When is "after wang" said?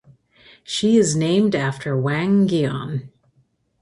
1.55-2.47